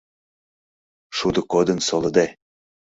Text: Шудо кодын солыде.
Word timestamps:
Шудо 1.17 1.41
кодын 1.51 1.79
солыде. 1.87 2.25